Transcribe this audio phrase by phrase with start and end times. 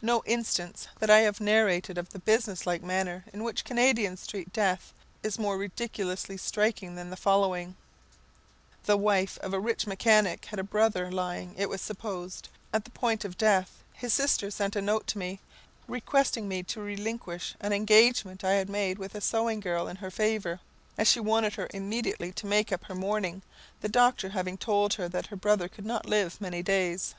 [0.00, 4.54] No instance that I have narrated of the business like manner in which Canadians treat
[4.54, 7.76] death, is more ridiculously striking than the following:
[8.84, 12.90] The wife of a rich mechanic had a brother lying, it was supposed, at the
[12.90, 13.72] point of death.
[13.92, 15.40] His sister sent a note to me,
[15.86, 20.10] requesting me to relinquish an engagement I had made with a sewing girl in her
[20.10, 20.60] favour,
[20.96, 23.42] as she wanted her immediately to make up her mourning,
[23.82, 27.14] the doctor having told her that her brother could not live many days.